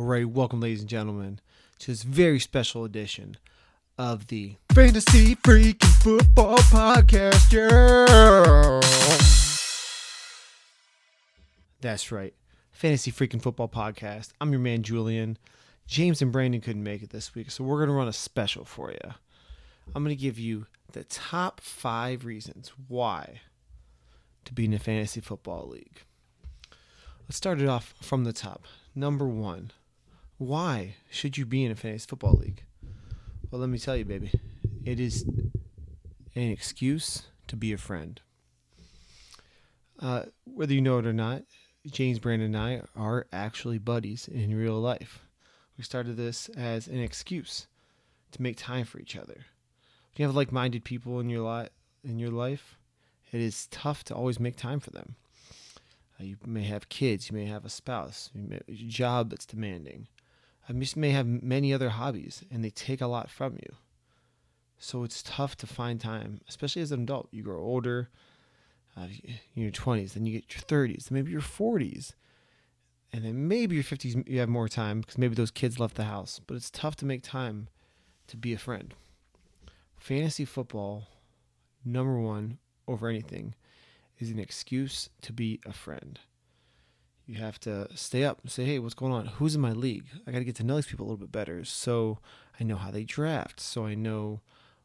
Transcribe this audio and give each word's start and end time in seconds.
All 0.00 0.06
right, 0.06 0.28
welcome, 0.28 0.60
ladies 0.60 0.78
and 0.78 0.88
gentlemen, 0.88 1.40
to 1.80 1.88
this 1.88 2.04
very 2.04 2.38
special 2.38 2.84
edition 2.84 3.36
of 3.98 4.28
the 4.28 4.54
Fantasy 4.72 5.34
Freaking 5.34 6.02
Football 6.04 6.58
Podcast, 6.58 7.50
yeah. 7.52 8.80
That's 11.80 12.12
right, 12.12 12.32
Fantasy 12.70 13.10
Freaking 13.10 13.42
Football 13.42 13.66
Podcast. 13.66 14.30
I'm 14.40 14.52
your 14.52 14.60
man, 14.60 14.84
Julian. 14.84 15.36
James 15.88 16.22
and 16.22 16.30
Brandon 16.30 16.60
couldn't 16.60 16.84
make 16.84 17.02
it 17.02 17.10
this 17.10 17.34
week, 17.34 17.50
so 17.50 17.64
we're 17.64 17.78
going 17.78 17.88
to 17.88 17.94
run 17.96 18.06
a 18.06 18.12
special 18.12 18.64
for 18.64 18.92
you. 18.92 19.14
I'm 19.96 20.04
going 20.04 20.16
to 20.16 20.22
give 20.22 20.38
you 20.38 20.66
the 20.92 21.02
top 21.02 21.60
five 21.60 22.24
reasons 22.24 22.70
why 22.86 23.40
to 24.44 24.54
be 24.54 24.66
in 24.66 24.74
a 24.74 24.78
fantasy 24.78 25.20
football 25.20 25.66
league. 25.66 26.02
Let's 27.22 27.36
start 27.36 27.60
it 27.60 27.68
off 27.68 27.94
from 28.00 28.22
the 28.22 28.32
top. 28.32 28.62
Number 28.94 29.26
one, 29.26 29.72
why 30.38 30.94
should 31.10 31.36
you 31.36 31.44
be 31.44 31.64
in 31.64 31.72
a 31.72 31.74
fantasy 31.74 32.06
football 32.08 32.34
league? 32.34 32.62
Well, 33.50 33.60
let 33.60 33.68
me 33.68 33.78
tell 33.78 33.96
you, 33.96 34.04
baby, 34.04 34.30
it 34.84 35.00
is 35.00 35.24
an 36.34 36.50
excuse 36.50 37.26
to 37.48 37.56
be 37.56 37.72
a 37.72 37.78
friend. 37.78 38.20
Uh, 39.98 40.24
whether 40.44 40.72
you 40.72 40.80
know 40.80 40.98
it 40.98 41.06
or 41.06 41.12
not, 41.12 41.42
James 41.90 42.18
Brandon 42.18 42.54
and 42.54 42.56
I 42.56 42.82
are 42.94 43.26
actually 43.32 43.78
buddies 43.78 44.28
in 44.28 44.54
real 44.54 44.78
life. 44.78 45.20
We 45.76 45.84
started 45.84 46.16
this 46.16 46.48
as 46.50 46.86
an 46.86 47.00
excuse 47.00 47.66
to 48.32 48.42
make 48.42 48.56
time 48.56 48.84
for 48.84 49.00
each 49.00 49.16
other. 49.16 49.34
When 49.34 50.18
you 50.18 50.26
have 50.26 50.36
like-minded 50.36 50.84
people 50.84 51.18
in 51.20 51.28
your 51.30 51.48
li- 51.48 51.68
in 52.04 52.18
your 52.18 52.30
life, 52.30 52.78
it 53.32 53.40
is 53.40 53.66
tough 53.70 54.04
to 54.04 54.14
always 54.14 54.38
make 54.38 54.56
time 54.56 54.80
for 54.80 54.90
them. 54.90 55.16
Uh, 56.20 56.24
you 56.24 56.36
may 56.46 56.64
have 56.64 56.88
kids, 56.88 57.30
you 57.30 57.36
may 57.36 57.46
have 57.46 57.64
a 57.64 57.70
spouse, 57.70 58.30
you 58.34 58.42
may, 58.42 58.54
have 58.56 58.68
a 58.68 58.72
job 58.72 59.30
that's 59.30 59.46
demanding. 59.46 60.06
You 60.68 60.84
may 60.96 61.10
have 61.10 61.26
many 61.26 61.72
other 61.72 61.90
hobbies, 61.90 62.44
and 62.50 62.62
they 62.62 62.70
take 62.70 63.00
a 63.00 63.06
lot 63.06 63.30
from 63.30 63.54
you. 63.54 63.76
So 64.78 65.02
it's 65.02 65.22
tough 65.22 65.56
to 65.56 65.66
find 65.66 66.00
time, 66.00 66.40
especially 66.48 66.82
as 66.82 66.92
an 66.92 67.02
adult. 67.02 67.28
You 67.30 67.42
grow 67.42 67.60
older, 67.60 68.10
uh, 68.96 69.06
in 69.54 69.62
your 69.62 69.70
20s, 69.70 70.12
then 70.12 70.26
you 70.26 70.40
get 70.40 70.54
your 70.54 70.62
30s, 70.62 71.08
then 71.08 71.16
maybe 71.16 71.32
your 71.32 71.40
40s, 71.40 72.14
and 73.12 73.24
then 73.24 73.48
maybe 73.48 73.74
your 73.74 73.84
50s 73.84 74.28
you 74.28 74.38
have 74.38 74.48
more 74.48 74.68
time 74.68 75.00
because 75.00 75.18
maybe 75.18 75.34
those 75.34 75.50
kids 75.50 75.78
left 75.78 75.96
the 75.96 76.04
house. 76.04 76.40
But 76.46 76.56
it's 76.56 76.70
tough 76.70 76.96
to 76.96 77.06
make 77.06 77.22
time 77.22 77.68
to 78.26 78.36
be 78.36 78.52
a 78.52 78.58
friend. 78.58 78.94
Fantasy 79.96 80.44
football, 80.44 81.08
number 81.84 82.18
one 82.18 82.58
over 82.86 83.08
anything, 83.08 83.54
is 84.18 84.30
an 84.30 84.38
excuse 84.38 85.08
to 85.22 85.32
be 85.32 85.60
a 85.64 85.72
friend. 85.72 86.18
You 87.28 87.38
have 87.40 87.60
to 87.60 87.94
stay 87.94 88.24
up 88.24 88.40
and 88.42 88.50
say, 88.50 88.64
hey, 88.64 88.78
what's 88.78 88.94
going 88.94 89.12
on? 89.12 89.26
Who's 89.26 89.54
in 89.54 89.60
my 89.60 89.72
league? 89.72 90.06
I 90.26 90.32
got 90.32 90.38
to 90.38 90.44
get 90.44 90.56
to 90.56 90.64
know 90.64 90.76
these 90.76 90.86
people 90.86 91.04
a 91.04 91.08
little 91.08 91.18
bit 91.18 91.30
better 91.30 91.62
so 91.62 92.20
I 92.58 92.64
know 92.64 92.76
how 92.76 92.90
they 92.90 93.04
draft, 93.04 93.60
so 93.60 93.84
I 93.84 93.94
know 93.94 94.40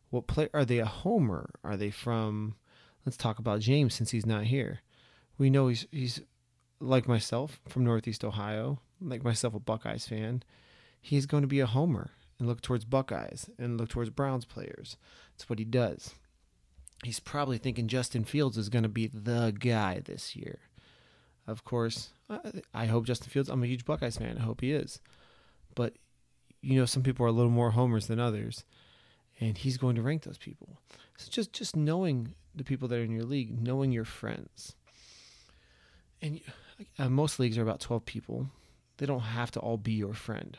what 0.10 0.28
play 0.28 0.50
are 0.54 0.66
they 0.66 0.80
a 0.80 0.86
homer? 0.86 1.52
Are 1.64 1.78
they 1.78 1.90
from 1.90 2.56
let's 3.06 3.18
talk 3.18 3.40
about 3.40 3.62
James 3.62 3.94
since 3.94 4.12
he's 4.12 4.26
not 4.26 4.44
here. 4.44 4.82
We 5.38 5.50
know 5.50 5.68
he's 5.68 5.88
he's 5.90 6.22
like 6.80 7.08
myself 7.08 7.62
from 7.68 7.86
Northeast 7.86 8.24
Ohio, 8.24 8.80
like 9.02 9.24
myself 9.24 9.54
a 9.54 9.60
Buckeyes 9.60 10.08
fan. 10.08 10.44
He's 11.02 11.26
going 11.26 11.42
to 11.44 11.48
be 11.48 11.62
a 11.62 11.66
homer 11.66 12.12
and 12.40 12.48
look 12.48 12.62
towards 12.62 12.86
Buckeyes 12.86 13.50
and 13.58 13.80
look 13.80 13.90
towards 13.90 14.10
Browns 14.10 14.46
players. 14.46 14.98
That's 15.32 15.50
what 15.50 15.60
he 15.60 15.66
does. 15.66 16.14
He's 17.04 17.20
probably 17.20 17.58
thinking 17.58 17.88
Justin 17.88 18.24
Fields 18.24 18.58
is 18.58 18.70
going 18.70 18.84
to 18.84 18.90
be 18.90 19.08
the 19.08 19.54
guy 19.58 20.02
this 20.04 20.36
year. 20.36 20.60
Of 21.46 21.64
course, 21.66 22.10
I 22.74 22.86
hope 22.86 23.06
Justin 23.06 23.30
Fields. 23.30 23.50
I'm 23.50 23.64
a 23.64 23.68
huge 23.68 23.86
Buckeyes 23.86 24.18
fan. 24.18 24.38
I 24.38 24.44
hope 24.44 24.62
he 24.62 24.72
is. 24.72 25.00
But 25.76 25.94
you 26.62 26.80
know, 26.80 26.86
some 26.86 27.04
people 27.04 27.26
are 27.26 27.30
a 27.30 27.34
little 27.34 27.52
more 27.52 27.72
homers 27.72 28.08
than 28.08 28.20
others, 28.20 28.64
and 29.40 29.58
he's 29.58 29.78
going 29.78 29.96
to 29.96 30.02
rank 30.02 30.24
those 30.24 30.38
people. 30.38 30.80
So 31.18 31.30
just 31.30 31.52
just 31.52 31.76
knowing 31.76 32.36
the 32.56 32.64
people 32.64 32.88
that 32.88 33.00
are 33.00 33.04
in 33.04 33.12
your 33.12 33.26
league, 33.26 33.62
knowing 33.62 33.92
your 33.92 34.06
friends. 34.06 34.76
And 36.22 36.40
uh, 36.98 37.10
most 37.10 37.40
leagues 37.40 37.58
are 37.58 37.64
about 37.64 37.82
12 37.82 38.06
people. 38.06 38.48
They 38.98 39.06
don't 39.06 39.20
have 39.20 39.52
to 39.52 39.60
all 39.60 39.78
be 39.78 39.94
your 39.94 40.14
friend. 40.14 40.58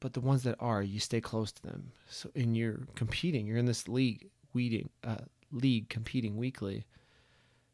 But 0.00 0.14
the 0.14 0.20
ones 0.20 0.42
that 0.44 0.56
are, 0.60 0.82
you 0.82 1.00
stay 1.00 1.20
close 1.20 1.52
to 1.52 1.62
them. 1.62 1.92
So 2.08 2.30
and 2.34 2.56
you're 2.56 2.80
competing, 2.94 3.46
you're 3.46 3.58
in 3.58 3.66
this 3.66 3.88
league, 3.88 4.28
weeding, 4.52 4.90
uh, 5.04 5.16
league 5.52 5.88
competing 5.88 6.36
weekly. 6.36 6.86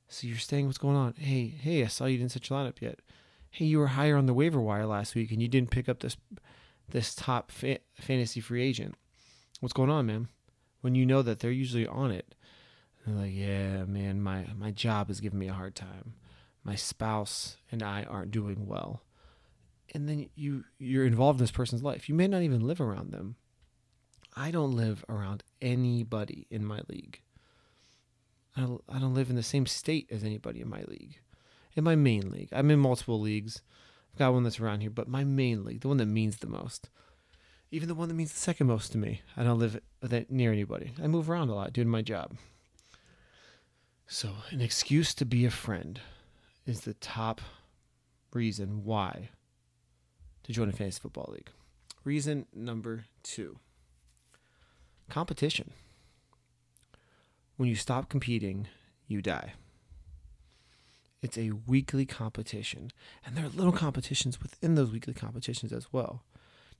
So 0.09 0.27
you're 0.27 0.37
staying 0.37 0.67
what's 0.67 0.79
going 0.79 0.97
on. 0.97 1.15
Hey, 1.19 1.47
hey, 1.47 1.85
I 1.85 1.89
saw 1.89 2.07
you 2.07 2.19
didn't 2.19 2.33
set 2.33 2.49
your 2.49 2.59
lineup 2.59 2.81
yet. 2.81 3.01
Hey, 3.51 3.65
you 3.67 3.79
were 3.79 3.89
higher 3.89 4.17
on 4.17 4.27
the 4.27 4.35
waiver 4.35 4.61
wire 4.61 4.87
last 4.87 5.15
week 5.15 5.31
and 5.31 5.41
you 5.41 5.49
didn't 5.49 5.71
pick 5.71 5.89
up 5.89 6.01
this 6.01 6.17
this 6.89 7.15
top 7.15 7.51
fa- 7.51 7.79
fantasy 7.95 8.41
free 8.41 8.63
agent. 8.63 8.95
What's 9.61 9.73
going 9.73 9.91
on, 9.91 10.07
man? 10.07 10.29
When 10.83 10.95
you 10.95 11.07
know 11.07 11.23
that 11.23 11.41
they're 11.41 11.51
usually 11.51 11.87
on 11.87 12.11
it, 12.11 12.35
they're 13.07 13.15
like, 13.15 13.33
yeah, 13.35 13.85
man, 13.85 14.21
my, 14.21 14.47
my 14.57 14.71
job 14.71 15.11
is 15.11 15.21
giving 15.21 15.39
me 15.39 15.49
a 15.49 15.55
hard 15.55 15.75
time. 15.75 16.15
My 16.63 16.75
spouse 16.75 17.57
and 17.71 17.83
I 17.83 18.05
aren't 18.05 18.31
doing 18.31 18.67
well. 18.67 19.03
And 19.95 20.09
then 20.09 20.29
you 20.35 20.65
you're 20.79 21.07
involved 21.07 21.39
in 21.39 21.45
this 21.45 21.51
person's 21.51 21.83
life. 21.83 22.09
You 22.09 22.15
may 22.15 22.27
not 22.27 22.43
even 22.43 22.67
live 22.67 22.81
around 22.81 23.13
them. 23.13 23.37
I 24.35 24.51
don't 24.51 24.73
live 24.73 25.05
around 25.09 25.45
anybody 25.61 26.47
in 26.51 26.65
my 26.65 26.81
league. 26.89 27.21
I 28.57 28.61
don't, 28.61 29.15
live 29.15 29.31
in 29.31 29.37
the 29.37 29.43
same 29.43 29.67
state 29.67 30.09
as 30.11 30.23
anybody 30.23 30.61
in 30.61 30.69
my 30.69 30.85
league. 30.87 31.19
In 31.75 31.83
my 31.83 31.97
main 31.97 32.31
league. 32.31 32.51
I'm 32.53 32.71
in 32.71 32.79
multiple 32.79 33.21
leagues. 33.21 33.63
I've 34.13 34.19
got 34.19 34.33
one 34.33 34.45
that's 34.45 34.61
around 34.61 34.81
here, 34.81 34.91
but 34.91 35.09
my 35.09 35.25
main 35.25 35.65
league, 35.65 35.81
the 35.81 35.89
one 35.89 35.97
that 35.97 36.07
means 36.07 36.37
the 36.37 36.47
most, 36.47 36.89
even 37.73 37.89
the 37.89 37.97
one 37.97 38.09
that 38.09 38.15
means 38.15 38.33
the 38.33 38.39
second 38.39 38.69
most 38.69 38.93
to 38.93 38.99
me, 38.99 39.23
I 39.37 39.43
don't 39.43 39.59
live 39.59 39.81
near 40.29 40.53
anybody. 40.53 40.93
I 41.03 41.09
move 41.09 41.29
around 41.29 41.49
a 41.49 41.55
lot 41.55 41.73
doing 41.73 41.89
my 41.89 42.03
job. 42.03 42.37
So, 44.07 44.31
an 44.51 44.61
excuse 44.61 45.15
to 45.15 45.25
be 45.25 45.45
a 45.45 45.51
friend 45.51 46.01
is 46.67 46.83
the 46.83 46.95
top 46.95 47.41
reason 48.33 48.85
why 48.85 49.31
to 50.45 50.53
join 50.53 50.69
a 50.69 50.73
fantasy 50.73 51.01
football 51.01 51.31
league. 51.33 51.51
Reason 52.05 52.47
number 52.55 53.07
two 53.23 53.59
competition. 55.09 55.73
When 57.57 57.69
you 57.69 57.77
stop 57.77 58.09
competing, 58.09 58.69
you 59.07 59.23
die. 59.23 59.55
It's 61.23 61.39
a 61.39 61.53
weekly 61.67 62.05
competition, 62.05 62.91
and 63.25 63.35
there 63.35 63.47
are 63.47 63.51
little 63.51 63.73
competitions 63.73 64.43
within 64.43 64.75
those 64.75 64.91
weekly 64.91 65.15
competitions 65.15 65.73
as 65.73 65.93
well 65.93 66.23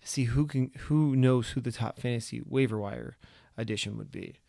to 0.01 0.07
see 0.07 0.25
who 0.25 0.47
can 0.47 0.71
who 0.81 1.17
knows 1.17 1.51
who 1.51 1.61
the 1.61 1.73
top 1.73 1.99
fantasy 1.99 2.43
waiver 2.45 2.79
wire 2.79 3.17
addition 3.57 3.97
would 3.97 4.11
be. 4.11 4.41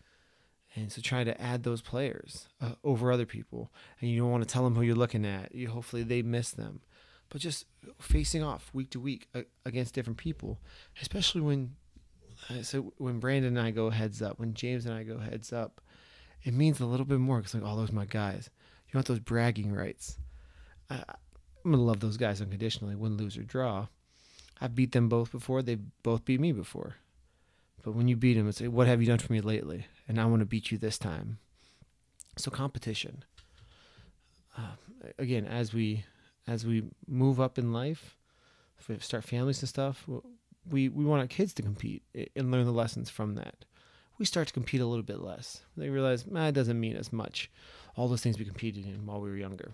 And 0.75 0.91
so 0.91 1.01
trying 1.01 1.25
to 1.27 1.41
add 1.41 1.63
those 1.63 1.81
players 1.81 2.49
uh, 2.59 2.71
over 2.83 3.09
other 3.09 3.25
people 3.25 3.71
and 4.01 4.09
you 4.09 4.19
don't 4.19 4.31
want 4.31 4.43
to 4.43 4.49
tell 4.51 4.65
them 4.65 4.75
who 4.75 4.81
you're 4.81 4.95
looking 4.95 5.25
at. 5.25 5.55
You 5.55 5.69
hopefully 5.69 6.03
they 6.03 6.21
miss 6.21 6.51
them. 6.51 6.81
But 7.29 7.39
just 7.39 7.65
facing 7.99 8.43
off 8.43 8.69
week 8.73 8.89
to 8.91 8.99
week 8.99 9.27
uh, 9.33 9.43
against 9.65 9.93
different 9.93 10.17
people 10.17 10.59
especially 11.01 11.41
when 11.41 11.75
uh, 12.49 12.61
so 12.61 12.93
when 12.97 13.19
brandon 13.19 13.57
and 13.57 13.65
i 13.65 13.71
go 13.71 13.89
heads 13.89 14.21
up 14.21 14.39
when 14.39 14.53
james 14.53 14.85
and 14.85 14.93
i 14.93 15.03
go 15.03 15.17
heads 15.17 15.53
up 15.53 15.81
it 16.45 16.53
means 16.53 16.79
a 16.79 16.85
little 16.85 17.05
bit 17.05 17.19
more 17.19 17.37
because 17.37 17.53
like 17.53 17.63
oh 17.65 17.75
those 17.75 17.91
my 17.91 18.05
guys 18.05 18.49
you 18.87 18.97
want 18.97 19.07
those 19.07 19.19
bragging 19.19 19.73
rights 19.73 20.17
I, 20.89 21.03
i'm 21.65 21.71
gonna 21.71 21.83
love 21.83 21.99
those 21.99 22.17
guys 22.17 22.41
unconditionally 22.41 22.95
win 22.95 23.17
lose 23.17 23.37
or 23.37 23.43
draw 23.43 23.87
i've 24.61 24.75
beat 24.75 24.93
them 24.93 25.09
both 25.09 25.31
before 25.31 25.61
they 25.61 25.75
both 26.03 26.23
beat 26.23 26.39
me 26.39 26.53
before 26.53 26.95
but 27.85 27.93
when 27.93 28.07
you 28.07 28.17
beat 28.17 28.33
them, 28.33 28.49
it's 28.49 28.59
like, 28.59 28.71
what 28.71 28.87
have 28.87 28.99
you 28.99 29.05
done 29.05 29.19
for 29.19 29.31
me 29.31 29.41
lately? 29.41 29.85
And 30.07 30.19
I 30.19 30.25
want 30.25 30.39
to 30.39 30.45
beat 30.47 30.71
you 30.71 30.79
this 30.79 30.97
time. 30.97 31.37
So 32.35 32.49
competition. 32.49 33.23
Uh, 34.57 34.73
again, 35.19 35.45
as 35.45 35.71
we 35.71 36.03
as 36.47 36.65
we 36.65 36.83
move 37.07 37.39
up 37.39 37.59
in 37.59 37.71
life, 37.71 38.17
if 38.79 38.89
we 38.89 38.97
start 38.97 39.23
families 39.23 39.61
and 39.61 39.69
stuff, 39.69 40.09
we 40.67 40.89
we 40.89 41.05
want 41.05 41.21
our 41.21 41.27
kids 41.27 41.53
to 41.53 41.61
compete 41.61 42.01
and 42.35 42.51
learn 42.51 42.65
the 42.65 42.71
lessons 42.71 43.11
from 43.11 43.35
that. 43.35 43.65
We 44.17 44.25
start 44.25 44.47
to 44.47 44.53
compete 44.53 44.81
a 44.81 44.85
little 44.85 45.03
bit 45.03 45.19
less. 45.19 45.61
They 45.75 45.89
realize, 45.89 46.25
it 46.25 46.53
doesn't 46.53 46.79
mean 46.79 46.95
as 46.95 47.11
much. 47.11 47.51
All 47.95 48.07
those 48.07 48.21
things 48.21 48.39
we 48.39 48.45
competed 48.45 48.85
in 48.85 49.05
while 49.05 49.19
we 49.19 49.29
were 49.29 49.37
younger. 49.37 49.73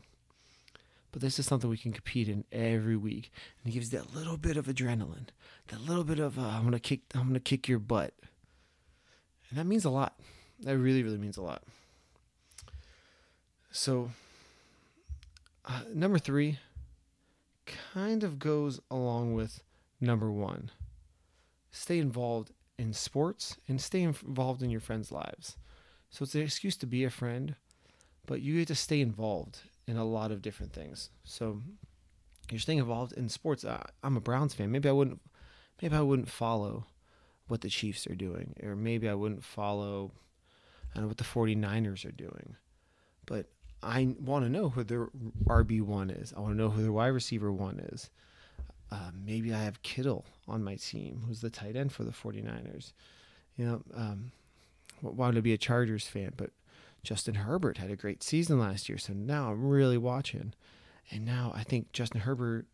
But 1.12 1.22
this 1.22 1.40
is 1.40 1.46
something 1.46 1.70
we 1.70 1.78
can 1.78 1.92
compete 1.92 2.30
in 2.30 2.46
every 2.52 2.96
week, 2.96 3.32
and 3.64 3.72
it 3.72 3.74
gives 3.74 3.90
that 3.90 4.16
little 4.16 4.38
bit 4.38 4.56
of 4.56 4.68
adrenaline, 4.68 5.28
that 5.68 5.82
little 5.82 6.06
bit 6.06 6.20
of 6.20 6.40
uh, 6.40 6.44
I'm 6.44 6.64
gonna 6.64 6.80
kick, 6.80 7.02
I'm 7.14 7.28
gonna 7.28 7.42
kick 7.42 7.68
your 7.68 7.80
butt, 7.80 8.14
and 9.50 9.60
that 9.60 9.66
means 9.66 9.84
a 9.84 9.90
lot. 9.90 10.18
That 10.62 10.78
really, 10.78 11.04
really 11.04 11.18
means 11.18 11.36
a 11.38 11.42
lot. 11.42 11.64
So, 13.72 14.12
uh, 15.66 15.82
number 15.94 16.18
three 16.18 16.60
kind 17.94 18.24
of 18.24 18.40
goes 18.40 18.80
along 18.90 19.34
with 19.34 19.62
number 20.00 20.32
one. 20.32 20.72
Stay 21.72 22.00
involved 22.00 22.52
in 22.82 22.94
sports 22.94 23.58
and 23.68 23.80
stay 23.80 24.02
involved 24.02 24.64
in 24.64 24.72
your 24.72 24.80
friends' 24.80 25.12
lives. 25.12 25.58
So 26.10 26.24
it's 26.24 26.36
an 26.36 26.42
excuse 26.42 26.76
to 26.78 26.88
be 26.88 27.04
a 27.04 27.10
friend, 27.10 27.56
but 28.26 28.42
you 28.42 28.58
get 28.58 28.68
to 28.70 28.76
stay 28.76 29.02
involved 29.02 29.60
in 29.88 29.98
a 29.98 30.04
lot 30.04 30.32
of 30.32 30.42
different 30.42 30.74
things. 30.74 31.10
So 31.24 31.62
you're 32.50 32.60
staying 32.60 32.80
involved 32.80 33.14
in 33.14 33.30
sports. 33.30 33.64
Uh, 33.64 33.84
I'm 34.04 34.18
a 34.18 34.22
Browns 34.22 34.56
fan. 34.56 34.72
Maybe 34.72 34.90
I 34.90 34.94
wouldn't. 34.94 35.22
Maybe 35.82 35.96
I 35.96 36.02
wouldn't 36.02 36.30
follow 36.30 36.86
what 37.48 37.62
the 37.62 37.70
Chiefs 37.70 38.08
are 38.08 38.16
doing, 38.16 38.56
or 38.64 38.76
maybe 38.76 39.08
I 39.08 39.14
wouldn't 39.14 39.44
follow 39.44 40.12
I 40.92 40.96
don't 40.96 41.04
know 41.04 41.08
what 41.08 41.18
the 41.18 41.24
49ers 41.24 42.06
are 42.06 42.12
doing. 42.12 42.56
But 43.26 43.48
I 43.82 44.16
want 44.20 44.46
to 44.46 44.50
know 44.50 44.70
who 44.70 44.84
their 44.84 45.08
RB1 45.46 46.22
is. 46.22 46.34
I 46.36 46.40
want 46.40 46.54
to 46.54 46.58
know 46.58 46.70
who 46.70 46.82
their 46.82 46.92
wide 46.92 47.08
receiver 47.08 47.52
1 47.52 47.80
is. 47.94 48.10
Uh, 48.92 49.12
maybe 49.26 49.54
I 49.54 49.64
have 49.64 49.84
Kittle 49.84 50.26
on 50.48 50.64
my 50.64 50.76
team, 50.76 51.24
who's 51.26 51.42
the 51.42 51.50
tight 51.50 51.76
end 51.76 51.94
for 51.94 52.04
the 52.04 52.12
49ers. 52.12 52.92
You 53.56 53.66
know, 53.66 53.82
um, 53.96 54.32
wanted 55.02 55.36
to 55.36 55.42
be 55.42 55.54
a 55.54 55.58
Chargers 55.58 56.08
fan, 56.08 56.34
but 56.36 56.52
Justin 57.04 57.36
Herbert 57.36 57.78
had 57.78 57.90
a 57.90 57.96
great 57.96 58.22
season 58.22 58.60
last 58.60 58.90
year, 58.90 58.98
so 58.98 59.14
now 59.14 59.52
I'm 59.52 59.66
really 59.66 59.98
watching. 59.98 60.54
And 61.10 61.26
now 61.26 61.52
I 61.56 61.64
think 61.64 61.92
Justin 61.94 62.22
Herbert 62.22 62.66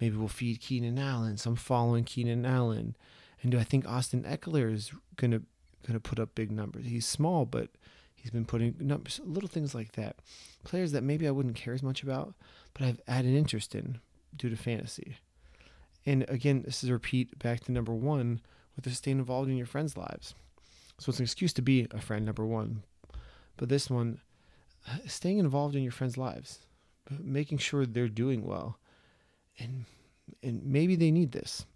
maybe 0.00 0.16
will 0.16 0.28
feed 0.28 0.60
Keenan 0.60 0.98
Allen, 0.98 1.36
so 1.36 1.50
I'm 1.50 1.56
following 1.56 2.04
Keenan 2.04 2.44
Allen. 2.44 2.96
And 3.42 3.52
do 3.52 3.58
I 3.58 3.64
think 3.64 3.86
Austin 3.86 4.24
Ekeler 4.24 4.72
is 4.72 4.90
gonna 5.16 5.42
gonna 5.86 6.00
put 6.00 6.18
up 6.18 6.34
big 6.34 6.50
numbers? 6.50 6.86
He's 6.86 7.06
small, 7.06 7.46
but 7.46 7.70
he's 8.14 8.30
been 8.30 8.44
putting 8.44 8.74
numbers, 8.80 9.20
little 9.24 9.48
things 9.48 9.74
like 9.74 9.92
that. 9.92 10.16
Players 10.64 10.92
that 10.92 11.04
maybe 11.04 11.26
I 11.26 11.30
wouldn't 11.30 11.56
care 11.56 11.74
as 11.74 11.82
much 11.82 12.02
about, 12.02 12.34
but 12.74 12.82
I've 12.82 13.00
added 13.06 13.34
interest 13.34 13.74
in 13.74 14.00
due 14.36 14.50
to 14.50 14.56
fantasy. 14.56 15.16
And 16.08 16.24
again, 16.30 16.62
this 16.64 16.82
is 16.82 16.88
a 16.88 16.94
repeat 16.94 17.38
back 17.38 17.60
to 17.64 17.72
number 17.72 17.92
one 17.92 18.40
with 18.74 18.86
the 18.86 18.90
staying 18.92 19.18
involved 19.18 19.50
in 19.50 19.58
your 19.58 19.66
friends' 19.66 19.94
lives. 19.94 20.34
So 20.98 21.10
it's 21.10 21.18
an 21.18 21.24
excuse 21.24 21.52
to 21.52 21.60
be 21.60 21.86
a 21.90 22.00
friend, 22.00 22.24
number 22.24 22.46
one. 22.46 22.82
But 23.58 23.68
this 23.68 23.90
one, 23.90 24.20
staying 25.06 25.36
involved 25.36 25.76
in 25.76 25.82
your 25.82 25.92
friends' 25.92 26.16
lives, 26.16 26.60
making 27.20 27.58
sure 27.58 27.84
they're 27.84 28.08
doing 28.08 28.46
well, 28.46 28.78
and 29.58 29.84
and 30.42 30.64
maybe 30.64 30.96
they 30.96 31.10
need 31.10 31.32
this. 31.32 31.66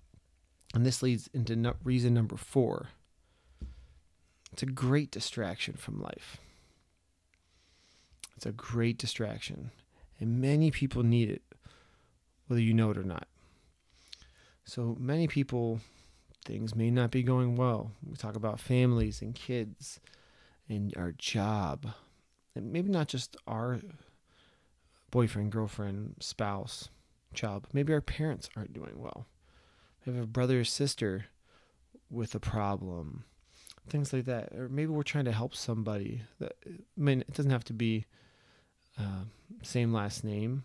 And 0.75 0.87
this 0.87 1.02
leads 1.02 1.28
into 1.35 1.55
no, 1.55 1.75
reason 1.85 2.14
number 2.14 2.38
four. 2.38 2.88
It's 4.50 4.62
a 4.62 4.67
great 4.67 5.11
distraction 5.11 5.75
from 5.75 6.00
life. 6.00 6.38
It's 8.35 8.46
a 8.46 8.52
great 8.52 8.96
distraction, 8.96 9.73
and 10.19 10.40
many 10.40 10.70
people 10.70 11.02
need 11.02 11.28
it, 11.28 11.43
whether 12.46 12.62
you 12.62 12.73
know 12.73 12.93
it 12.93 12.96
or 12.96 13.05
not. 13.05 13.28
So 14.64 14.97
many 14.99 15.26
people, 15.26 15.81
things 16.44 16.75
may 16.75 16.91
not 16.91 17.11
be 17.11 17.23
going 17.23 17.56
well. 17.56 17.93
We 18.09 18.17
talk 18.17 18.37
about 18.37 18.61
families 18.61 19.20
and 19.23 19.35
kids 19.35 20.00
and 20.69 20.94
our 20.97 21.12
job, 21.12 21.87
and 22.55 22.73
maybe 22.73 22.88
not 22.88 23.09
just 23.09 23.37
our 23.47 23.81
boyfriend, 25.11 25.53
girlfriend, 25.53 26.17
spouse, 26.20 26.88
child, 27.35 27.67
maybe 27.73 27.93
our 27.93 28.00
parents 28.00 28.49
aren't 28.56 28.73
doing 28.73 28.99
well. 28.99 29.26
We 30.05 30.14
have 30.14 30.23
a 30.23 30.26
brother 30.26 30.61
or 30.61 30.64
sister 30.64 31.26
with 32.11 32.35
a 32.35 32.41
problem, 32.41 33.25
things 33.88 34.12
like 34.12 34.25
that. 34.25 34.53
Or 34.53 34.69
maybe 34.69 34.93
we're 34.93 35.03
trying 35.03 35.25
to 35.26 35.32
help 35.32 35.55
somebody. 35.55 36.23
That, 36.41 36.53
I 36.67 36.70
mean, 36.97 37.20
it 37.20 37.32
doesn't 37.35 37.50
have 37.50 37.64
to 37.64 37.73
be 37.73 38.06
uh, 38.99 39.25
same 39.62 39.93
last 39.93 40.25
name 40.25 40.64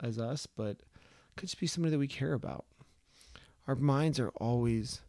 as 0.00 0.18
us, 0.18 0.46
but 0.46 0.78
could 1.36 1.48
just 1.48 1.60
be 1.60 1.66
somebody 1.66 1.92
that 1.92 1.98
we 1.98 2.08
care 2.08 2.32
about. 2.32 2.64
Our 3.66 3.74
minds 3.74 4.18
are 4.18 4.30
always 4.30 5.00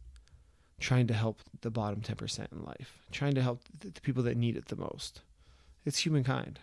trying 0.80 1.06
to 1.08 1.14
help 1.14 1.40
the 1.60 1.70
bottom 1.70 2.00
10% 2.00 2.52
in 2.52 2.62
life, 2.62 2.98
trying 3.10 3.34
to 3.34 3.42
help 3.42 3.62
the, 3.78 3.90
people 4.00 4.22
that 4.24 4.36
need 4.36 4.56
it 4.56 4.66
the 4.66 4.76
most. 4.76 5.22
It's 5.84 5.98
humankind. 5.98 6.60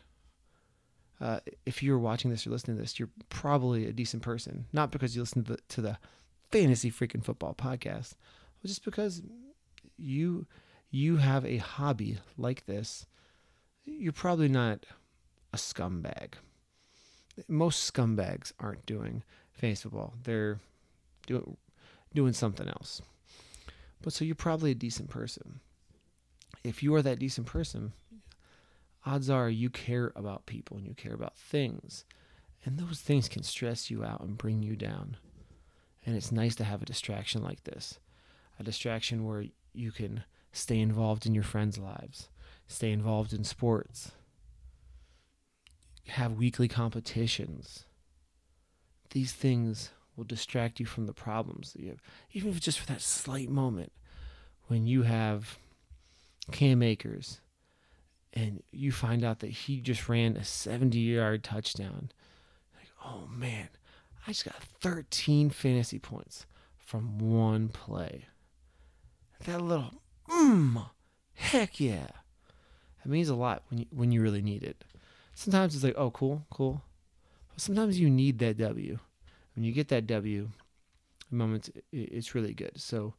Uh, 1.20 1.40
if 1.66 1.84
you're 1.84 2.00
watching 2.00 2.32
this 2.32 2.48
or 2.48 2.50
listening 2.50 2.78
to 2.78 2.82
this, 2.82 3.00
you're 3.00 3.10
probably 3.30 3.86
a 3.86 3.94
decent 3.94 4.24
person. 4.24 4.66
Not 4.74 4.92
because 4.92 5.16
you 5.16 5.22
listen 5.22 5.44
to 5.44 5.54
the, 5.54 5.60
to 5.70 5.82
the 5.82 5.98
fantasy 6.52 6.92
freaking 6.92 7.24
football 7.24 7.54
podcast, 7.54 8.16
but 8.62 8.68
just 8.68 8.84
because 8.84 9.22
you 9.98 10.48
you 10.92 11.18
have 11.18 11.46
a 11.46 11.58
hobby 11.58 12.20
like 12.38 12.66
this. 12.66 13.06
You're 13.86 14.12
probably 14.12 14.50
not 14.50 14.86
a 15.54 15.58
scumbag. 15.58 16.34
Most 17.48 17.92
scumbags 17.92 18.52
aren't 18.60 18.86
doing 18.86 19.24
fantasy 19.54 19.84
football. 19.84 20.14
They're 20.24 20.60
doing 21.26 21.56
doing 22.14 22.34
something 22.34 22.68
else. 22.68 23.02
But 24.02 24.14
so 24.14 24.26
you're 24.26 24.36
probably 24.36 24.72
a 24.72 24.76
decent 24.76 25.10
person. 25.10 25.60
If 26.64 26.84
you 26.84 26.94
are 26.96 27.02
that 27.02 27.20
decent 27.20 27.48
person, 27.48 27.94
odds 29.06 29.30
are 29.30 29.50
you 29.50 29.70
care 29.70 30.12
about 30.16 30.46
people 30.46 30.78
and 30.78 30.86
you 30.86 30.94
care 30.94 31.14
about 31.14 31.38
things. 31.38 32.06
And 32.66 32.78
those 32.78 33.00
things 33.00 33.28
can 33.28 33.44
stress 33.44 33.90
you 33.90 34.04
out 34.04 34.22
and 34.22 34.38
bring 34.38 34.62
you 34.62 34.76
down. 34.76 35.18
And 36.06 36.16
it's 36.16 36.32
nice 36.32 36.56
to 36.56 36.64
have 36.64 36.82
a 36.82 36.86
distraction 36.86 37.44
like 37.44 37.64
this 37.64 38.00
a 38.60 38.64
distraction 38.64 39.26
where 39.26 39.46
you 39.74 39.92
can 39.92 40.24
stay 40.52 40.80
involved 40.80 41.26
in 41.26 41.34
your 41.34 41.44
friends' 41.44 41.80
lives, 41.80 42.30
stay 42.68 42.92
involved 42.92 43.34
in 43.34 43.44
sports, 43.44 44.12
have 46.08 46.34
weekly 46.34 46.68
competitions. 46.68 47.86
These 49.12 49.34
things 49.34 49.92
will 50.22 50.28
distract 50.28 50.80
you 50.80 50.86
from 50.86 51.08
the 51.08 51.14
problems 51.14 51.74
that 51.74 51.82
you 51.82 51.90
have, 51.90 52.02
even 52.32 52.52
if 52.52 52.60
just 52.60 52.80
for 52.80 52.86
that 52.86 53.02
slight 53.02 53.50
moment 53.50 53.92
when 54.68 54.86
you 54.86 55.02
have 55.02 55.58
Cam 56.52 56.84
Akers 56.84 57.42
and 58.32 58.62
you 58.72 58.92
find 58.92 59.24
out 59.24 59.40
that 59.40 59.50
he 59.50 59.82
just 59.82 60.08
ran 60.08 60.38
a 60.38 60.44
70 60.44 61.00
yard 61.00 61.44
touchdown. 61.44 62.12
Like, 62.76 62.92
oh 63.04 63.28
man, 63.32 63.70
I 64.28 64.32
just 64.32 64.46
got 64.46 64.62
13 64.80 65.50
fantasy 65.50 65.98
points 65.98 66.46
from 66.78 67.18
one 67.18 67.70
play. 67.70 68.26
That 69.46 69.60
little, 69.60 70.04
mmm, 70.30 70.88
heck 71.34 71.80
yeah. 71.80 72.10
That 73.04 73.10
means 73.10 73.30
a 73.30 73.34
lot 73.34 73.64
when 73.72 73.80
you, 73.80 73.86
when 73.90 74.12
you 74.12 74.22
really 74.22 74.44
need 74.44 74.62
it. 74.62 74.84
Sometimes 75.34 75.74
it's 75.74 75.84
like, 75.84 75.96
oh, 75.98 76.12
cool, 76.12 76.46
cool. 76.52 76.84
But 77.50 77.62
sometimes 77.62 78.00
you 78.00 78.08
need 78.08 78.38
that 78.38 78.60
W. 78.60 79.00
When 79.56 79.64
you 79.64 79.72
get 79.72 79.90
that 79.90 80.08
W, 80.08 80.50
moments 81.30 81.70
it's 81.92 82.36
really 82.36 82.54
good. 82.54 82.80
So 82.80 83.14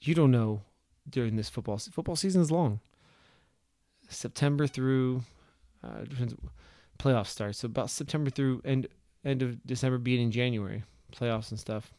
you 0.00 0.14
don't 0.14 0.30
know 0.30 0.62
during 1.08 1.36
this 1.36 1.48
football 1.48 1.78
football 1.78 2.16
season 2.16 2.42
is 2.42 2.50
long. 2.50 2.80
September 4.08 4.66
through 4.66 5.22
uh, 5.84 6.04
playoff 6.98 7.26
starts. 7.26 7.58
So 7.58 7.66
about 7.66 7.90
September 7.90 8.30
through 8.30 8.62
end 8.64 8.88
end 9.24 9.42
of 9.42 9.64
December, 9.66 9.98
beginning 9.98 10.30
January, 10.30 10.82
playoffs 11.12 11.50
and 11.50 11.60
stuff. 11.60 11.92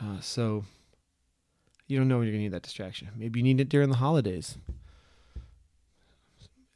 Uh, 0.00 0.20
so 0.20 0.64
you 1.86 1.98
don't 1.98 2.08
know 2.08 2.18
when 2.18 2.26
you're 2.26 2.34
gonna 2.34 2.44
need 2.44 2.52
that 2.52 2.62
distraction. 2.62 3.08
Maybe 3.16 3.40
you 3.40 3.44
need 3.44 3.60
it 3.60 3.68
during 3.68 3.90
the 3.90 3.96
holidays. 3.96 4.56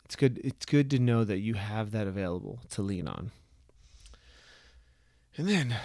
It's 0.05 0.17
good. 0.17 0.41
It's 0.45 0.67
good 0.67 0.91
to 0.91 0.99
know 0.99 1.25
that 1.25 1.39
you 1.39 1.55
have 1.55 1.91
that 1.91 2.07
available 2.07 2.61
to 2.71 2.83
lean 2.83 3.09
on. 3.09 3.33
And 5.37 5.49
then 5.49 5.77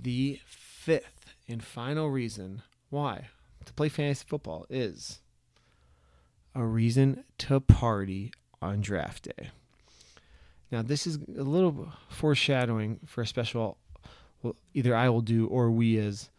the 0.00 0.40
fifth 0.46 1.34
and 1.46 1.62
final 1.62 2.08
reason 2.08 2.62
why 2.88 3.28
to 3.64 3.72
play 3.72 3.88
fantasy 3.88 4.24
football 4.26 4.66
is 4.70 5.20
a 6.54 6.64
reason 6.64 7.24
to 7.38 7.60
party 7.60 8.32
on 8.60 8.80
draft 8.80 9.24
day. 9.24 9.50
Now, 10.70 10.80
this 10.80 11.06
is 11.06 11.18
a 11.36 11.42
little 11.42 11.92
foreshadowing 12.08 13.00
for 13.04 13.20
a 13.20 13.26
special, 13.26 13.76
well, 14.42 14.56
either 14.72 14.96
I 14.96 15.10
will 15.10 15.20
do 15.20 15.46
or 15.46 15.70
we 15.70 15.98
as 15.98 16.30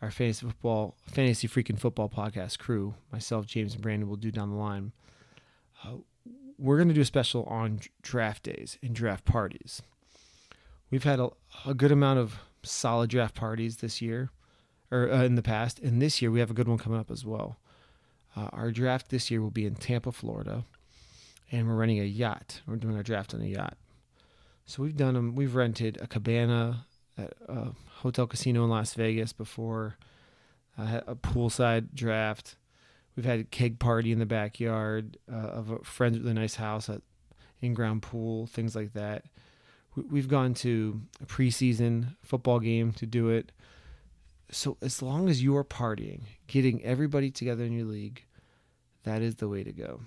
our 0.00 0.12
fantasy 0.12 0.46
football, 0.46 0.94
fantasy 1.06 1.48
freaking 1.48 1.78
football 1.78 2.08
podcast 2.08 2.58
crew, 2.58 2.94
myself, 3.12 3.46
James, 3.46 3.74
and 3.74 3.82
Brandon 3.82 4.08
will 4.08 4.16
do 4.16 4.30
down 4.30 4.50
the 4.50 4.56
line. 4.56 4.92
Uh, 5.84 5.96
we're 6.56 6.76
going 6.76 6.88
to 6.88 6.94
do 6.94 7.00
a 7.00 7.06
special 7.06 7.44
on 7.44 7.80
draft 8.00 8.44
days 8.44 8.78
and 8.82 8.94
draft 8.94 9.24
parties. 9.24 9.82
We've 10.90 11.04
had 11.04 11.20
a, 11.20 11.30
a 11.66 11.74
good 11.74 11.92
amount 11.92 12.18
of 12.18 12.34
solid 12.62 13.10
draft 13.10 13.34
parties 13.34 13.76
this 13.76 14.02
year, 14.02 14.30
or 14.90 15.10
uh, 15.10 15.22
in 15.24 15.36
the 15.36 15.42
past, 15.42 15.78
and 15.78 16.02
this 16.02 16.20
year 16.20 16.30
we 16.30 16.40
have 16.40 16.50
a 16.50 16.54
good 16.54 16.68
one 16.68 16.78
coming 16.78 16.98
up 16.98 17.10
as 17.10 17.24
well. 17.24 17.58
Uh, 18.36 18.48
our 18.52 18.70
draft 18.70 19.08
this 19.08 19.30
year 19.30 19.40
will 19.40 19.50
be 19.50 19.66
in 19.66 19.74
Tampa, 19.74 20.12
Florida, 20.12 20.64
and 21.50 21.68
we're 21.68 21.74
renting 21.74 22.00
a 22.00 22.04
yacht. 22.04 22.62
We're 22.66 22.76
doing 22.76 22.96
our 22.96 23.02
draft 23.02 23.34
on 23.34 23.40
a 23.40 23.46
yacht. 23.46 23.76
So 24.66 24.82
we've 24.82 24.96
done 24.96 25.14
them. 25.14 25.34
We've 25.34 25.54
rented 25.54 25.98
a 26.00 26.06
cabana 26.06 26.86
at 27.18 27.34
a 27.48 27.68
hotel 28.00 28.26
casino 28.26 28.64
in 28.64 28.70
Las 28.70 28.94
Vegas 28.94 29.32
before. 29.32 29.96
Uh, 30.78 31.00
a 31.06 31.16
poolside 31.16 31.92
draft. 31.92 32.56
We've 33.16 33.24
had 33.24 33.40
a 33.40 33.44
keg 33.44 33.78
party 33.80 34.12
in 34.12 34.20
the 34.20 34.26
backyard 34.26 35.18
uh, 35.30 35.36
of 35.36 35.70
a 35.70 35.78
friend 35.80 36.16
with 36.16 36.28
a 36.28 36.34
nice 36.34 36.54
house, 36.54 36.88
a 36.88 37.02
in-ground 37.60 38.02
pool, 38.02 38.46
things 38.46 38.74
like 38.76 38.92
that. 38.94 39.24
We've 39.96 40.28
gone 40.28 40.54
to 40.54 41.00
a 41.20 41.26
preseason 41.26 42.14
football 42.22 42.60
game 42.60 42.92
to 42.92 43.06
do 43.06 43.28
it 43.28 43.52
so 44.50 44.76
as 44.82 45.02
long 45.02 45.28
as 45.28 45.42
you 45.42 45.56
are 45.56 45.64
partying, 45.64 46.22
getting 46.46 46.82
everybody 46.84 47.30
together 47.30 47.64
in 47.64 47.72
your 47.72 47.86
league, 47.86 48.24
that 49.04 49.22
is 49.22 49.36
the 49.36 49.48
way 49.48 49.62
to 49.62 49.72
go. 49.72 50.00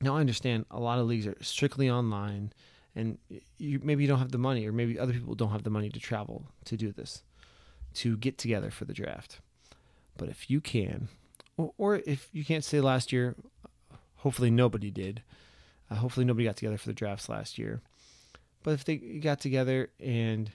Now 0.00 0.16
I 0.16 0.20
understand 0.20 0.66
a 0.70 0.80
lot 0.80 0.98
of 0.98 1.06
leagues 1.06 1.26
are 1.26 1.36
strictly 1.40 1.90
online 1.90 2.52
and 2.94 3.18
you 3.58 3.80
maybe 3.82 4.02
you 4.02 4.08
don't 4.08 4.18
have 4.18 4.32
the 4.32 4.38
money, 4.38 4.66
or 4.66 4.72
maybe 4.72 4.98
other 4.98 5.12
people 5.12 5.34
don't 5.34 5.52
have 5.52 5.62
the 5.62 5.70
money 5.70 5.90
to 5.90 6.00
travel 6.00 6.46
to 6.64 6.76
do 6.76 6.90
this, 6.90 7.22
to 7.94 8.16
get 8.16 8.36
together 8.36 8.70
for 8.70 8.84
the 8.84 8.92
draft. 8.92 9.40
But 10.16 10.28
if 10.28 10.50
you 10.50 10.60
can, 10.60 11.08
or, 11.56 11.72
or 11.78 11.96
if 12.04 12.28
you 12.32 12.44
can't 12.44 12.64
say 12.64 12.80
last 12.80 13.12
year, 13.12 13.36
hopefully 14.16 14.50
nobody 14.50 14.90
did. 14.90 15.22
Uh, 15.88 15.96
hopefully 15.96 16.26
nobody 16.26 16.46
got 16.46 16.56
together 16.56 16.78
for 16.78 16.88
the 16.88 16.94
drafts 16.94 17.28
last 17.28 17.58
year. 17.58 17.80
But 18.62 18.72
if 18.72 18.84
they 18.84 18.96
got 18.96 19.40
together 19.40 19.90
and 19.98 20.50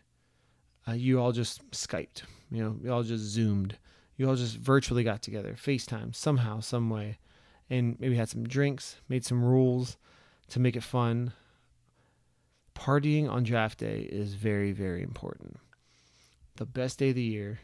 uh, 0.88 0.94
you 0.94 1.20
all 1.20 1.32
just 1.32 1.70
Skyped, 1.72 2.24
you 2.52 2.64
know, 2.64 2.78
you 2.82 2.92
all 2.92 3.04
just 3.04 3.24
Zoomed, 3.24 3.78
you 4.18 4.30
all 4.30 4.36
just 4.36 4.58
virtually 4.58 5.04
got 5.04 5.22
together, 5.22 5.56
FaceTime, 5.58 6.16
somehow, 6.16 6.60
some 6.60 6.90
way, 6.90 7.18
and 7.70 8.00
maybe 8.00 8.16
had 8.16 8.30
some 8.30 8.48
drinks, 8.48 8.98
made 9.10 9.26
some 9.26 9.44
rules 9.44 9.98
to 10.50 10.60
make 10.60 10.76
it 10.76 10.84
fun. 10.84 11.34
Partying 12.76 13.30
on 13.30 13.44
draft 13.44 13.80
day 13.80 14.02
is 14.02 14.36
very, 14.36 14.72
very 14.72 15.02
important. 15.02 15.58
The 16.58 16.66
best 16.66 17.00
day 17.00 17.10
of 17.10 17.16
the 17.16 17.22
year 17.22 17.60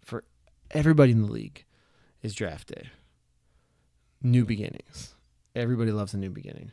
for 0.00 0.24
everybody 0.70 1.12
in 1.12 1.22
the 1.22 1.30
league 1.30 1.64
is 2.22 2.34
draft 2.34 2.68
day. 2.68 2.88
New 4.22 4.44
beginnings. 4.44 5.14
Everybody 5.54 5.90
loves 5.92 6.14
a 6.14 6.18
new 6.18 6.30
beginning. 6.30 6.72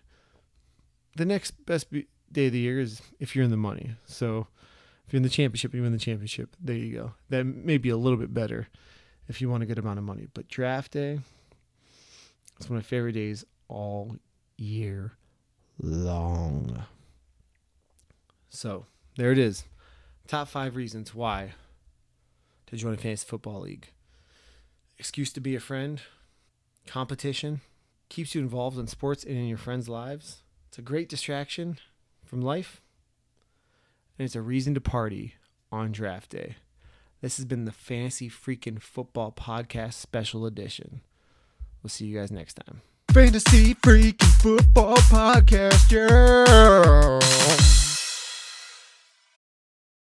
The 1.16 1.26
next 1.26 1.66
best 1.66 1.92
be- 1.92 2.08
day 2.32 2.48
of 2.48 2.54
the 2.54 2.60
year 2.60 2.80
is 2.80 3.02
if 3.20 3.36
you're 3.36 3.46
in 3.46 3.52
the 3.52 3.58
money. 3.58 3.96
So 4.06 4.48
if 5.06 5.14
you're 5.14 5.18
in 5.18 5.24
the 5.24 5.30
championship, 5.30 5.74
you 5.74 5.82
win 5.82 5.92
the 5.92 5.98
championship. 5.98 6.56
There 6.60 6.76
you 6.76 6.94
go. 6.96 7.14
That 7.30 7.44
may 7.44 7.78
be 7.78 7.90
a 7.90 7.98
little 7.98 8.18
bit 8.18 8.34
better 8.34 8.68
if 9.28 9.42
you 9.42 9.50
want 9.50 9.64
a 9.64 9.66
good 9.66 9.80
amount 9.80 10.00
of 10.00 10.06
money. 10.06 10.28
But 10.34 10.48
draft 10.48 10.92
day 10.92 11.20
is 12.60 12.70
one 12.70 12.78
of 12.78 12.84
my 12.84 12.88
favorite 12.88 13.14
days 13.14 13.46
all 13.68 14.18
year 14.58 15.14
long. 15.82 16.86
So 18.50 18.86
there 19.18 19.32
it 19.32 19.38
is. 19.38 19.66
Top 20.28 20.48
five 20.48 20.76
reasons 20.76 21.16
why 21.16 21.54
to 22.68 22.76
join 22.76 22.94
a 22.94 22.98
fantasy 22.98 23.26
football 23.28 23.62
league. 23.62 23.88
Excuse 24.98 25.32
to 25.34 25.42
be 25.42 25.56
a 25.56 25.60
friend, 25.60 26.02
competition, 26.86 27.62
keeps 28.10 28.36
you 28.36 28.42
involved 28.42 28.78
in 28.78 28.88
sports 28.88 29.24
and 29.24 29.38
in 29.38 29.48
your 29.48 29.58
friends' 29.58 29.90
lives. 29.90 30.44
It's 30.68 30.78
a 30.78 30.84
great 30.84 31.10
distraction 31.10 31.80
from 32.30 32.42
life, 32.42 32.80
and 34.18 34.26
it's 34.26 34.36
a 34.36 34.42
reason 34.42 34.76
to 34.76 34.82
party 34.82 35.34
on 35.72 35.92
draft 35.92 36.30
day. 36.30 36.58
This 37.22 37.38
has 37.38 37.46
been 37.46 37.66
the 37.66 37.72
Fantasy 37.72 38.30
Freaking 38.30 38.80
Football 38.80 39.32
Podcast 39.32 39.96
Special 39.96 40.46
Edition. 40.46 41.02
We'll 41.82 41.90
see 41.90 42.06
you 42.06 42.20
guys 42.20 42.32
next 42.32 42.54
time. 42.54 42.82
Fantasy 43.12 43.74
Freaking 43.74 44.42
Football 44.42 44.98
Podcast, 44.98 45.92
yeah. 45.92 47.89